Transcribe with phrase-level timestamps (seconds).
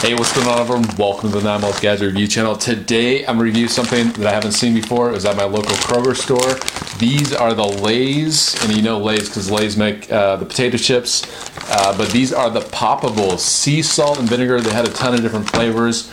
[0.00, 0.96] Hey, what's going on, everyone?
[0.96, 2.56] Welcome to the Nine Miles Gadget Review channel.
[2.56, 5.10] Today, I'm reviewing something that I haven't seen before.
[5.10, 6.54] It was at my local Kroger store.
[6.98, 11.22] These are the Lay's, and you know Lay's because Lay's make uh, the potato chips.
[11.70, 14.62] Uh, but these are the Poppables, sea salt and vinegar.
[14.62, 16.10] They had a ton of different flavors.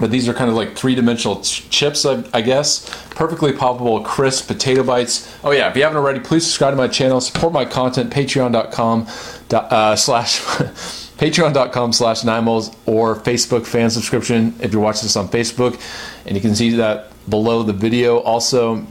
[0.00, 2.88] But these are kind of like three-dimensional ch- chips, I, I guess.
[3.10, 5.38] Perfectly poppable, crisp potato bites.
[5.44, 7.20] Oh yeah, if you haven't already, please subscribe to my channel.
[7.20, 8.10] Support my content.
[8.10, 9.06] Patreon.com
[9.52, 10.40] uh, slash
[11.18, 15.80] patreon.com slash nimals or Facebook fan subscription if you're watching this on Facebook.
[16.26, 18.18] And you can see that below the video.
[18.18, 18.86] Also,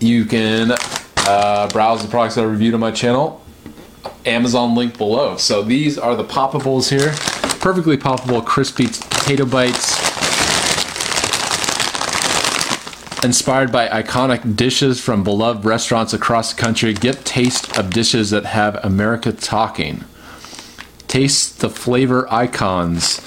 [0.00, 0.72] you can
[1.18, 3.40] uh, browse the products that I reviewed on my channel.
[4.26, 5.36] Amazon link below.
[5.36, 7.12] So these are the poppables here.
[7.60, 10.02] Perfectly poppable, crispy potato bites.
[13.24, 18.44] Inspired by iconic dishes from beloved restaurants across the country, get taste of dishes that
[18.44, 20.04] have America talking.
[21.14, 23.20] Taste the flavor icons.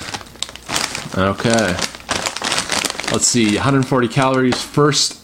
[1.18, 1.74] Okay.
[3.14, 4.62] Let's see, 140 calories.
[4.62, 5.22] First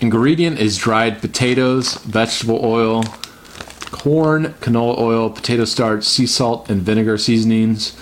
[0.00, 3.02] ingredient is dried potatoes, vegetable oil,
[3.90, 7.94] corn, canola oil, potato starch, sea salt, and vinegar seasonings.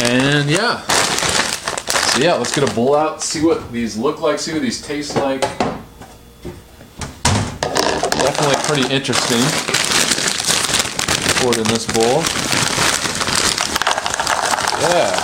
[0.00, 0.80] And yeah.
[0.80, 4.82] So yeah, let's get a bowl out, see what these look like, see what these
[4.82, 5.42] taste like.
[8.18, 9.77] Definitely pretty interesting.
[11.38, 12.22] Pour it in this bowl.
[14.80, 15.14] Yeah.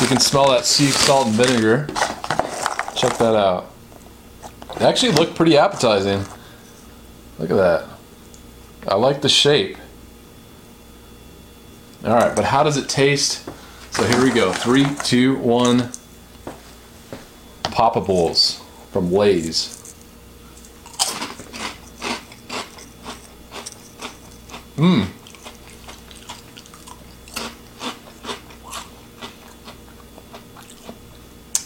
[0.00, 1.86] You can smell that sea salt and vinegar.
[2.94, 3.72] Check that out.
[4.78, 6.24] They actually look pretty appetizing.
[7.38, 7.88] Look at that.
[8.86, 9.76] I like the shape.
[12.04, 13.48] Alright, but how does it taste?
[13.90, 14.52] So here we go.
[14.52, 15.90] Three, two, one.
[17.64, 19.87] Poppables from Lay's.
[24.78, 25.08] Mmm.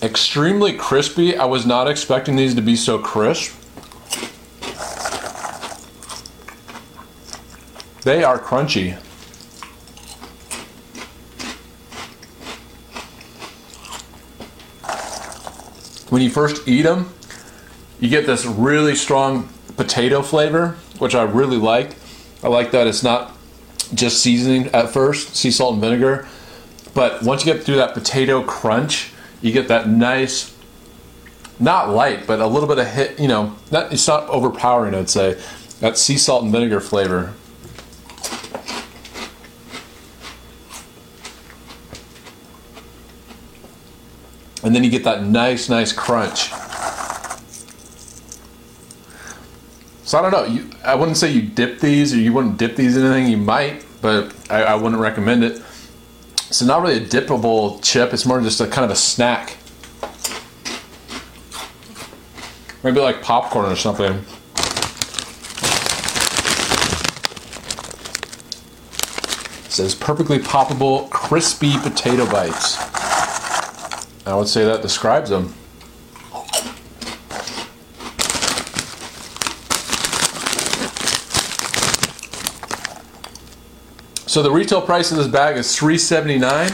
[0.02, 1.36] Extremely crispy.
[1.36, 3.52] I was not expecting these to be so crisp.
[8.02, 8.96] They are crunchy.
[16.10, 17.12] When you first eat them,
[18.00, 21.96] you get this really strong potato flavor, which I really like.
[22.42, 23.36] I like that it's not
[23.94, 26.26] just seasoning at first, sea salt and vinegar,
[26.94, 30.56] but once you get through that potato crunch, you get that nice,
[31.58, 33.18] not light, but a little bit of hit.
[33.18, 34.94] You know, not, it's not overpowering.
[34.94, 35.40] I'd say
[35.80, 37.34] that sea salt and vinegar flavor.
[44.64, 46.52] And then you get that nice, nice crunch.
[50.12, 50.44] So I don't know.
[50.44, 53.30] You, I wouldn't say you dip these, or you wouldn't dip these in anything.
[53.30, 55.62] You might, but I, I wouldn't recommend it.
[56.50, 58.12] So not really a dippable chip.
[58.12, 59.56] It's more just a kind of a snack.
[62.84, 64.12] Maybe like popcorn or something.
[69.64, 72.78] It says perfectly poppable, crispy potato bites.
[74.26, 75.54] I would say that describes them.
[84.32, 86.70] So the retail price of this bag is $3.79,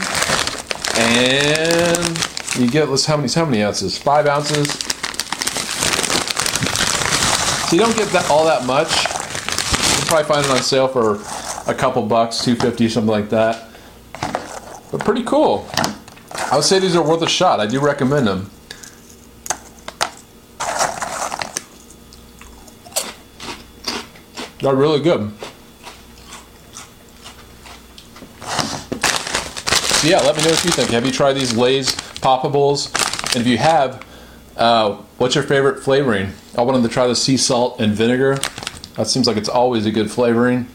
[0.97, 3.97] and you get let's how many how many ounces?
[3.97, 4.71] Five ounces.
[7.67, 8.87] So you don't get that all that much.
[9.97, 11.19] You'll probably find it on sale for
[11.69, 13.67] a couple bucks, two fifty, something like that.
[14.89, 15.67] But pretty cool.
[16.31, 17.59] I would say these are worth a shot.
[17.59, 18.49] I do recommend them.
[24.61, 25.33] They're really good.
[29.99, 30.91] So yeah, let me know what you think.
[30.91, 32.87] Have you tried these Lay's Poppables?
[33.35, 34.05] And if you have,
[34.55, 36.31] uh, what's your favorite flavoring?
[36.57, 38.35] I wanted to try the sea salt and vinegar.
[38.95, 40.67] That seems like it's always a good flavoring.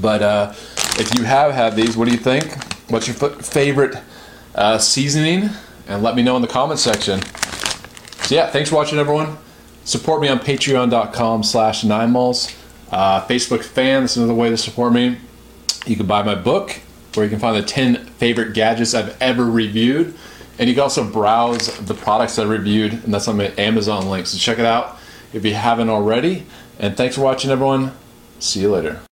[0.00, 0.54] But uh,
[0.98, 2.56] if you have had these, what do you think?
[2.90, 4.02] What's your f- favorite
[4.54, 5.50] uh, seasoning?
[5.86, 7.20] And let me know in the comment section.
[8.22, 9.36] So yeah, thanks for watching, everyone.
[9.84, 12.56] Support me on patreon.com slash ninemals.
[12.90, 15.18] Uh, Facebook fan, this is another way to support me.
[15.84, 16.80] You can buy my book,
[17.16, 20.14] where you can find the 10 favorite gadgets I've ever reviewed.
[20.58, 24.26] And you can also browse the products I reviewed, and that's on my Amazon link.
[24.26, 24.98] So check it out
[25.32, 26.46] if you haven't already.
[26.78, 27.92] And thanks for watching, everyone.
[28.38, 29.05] See you later.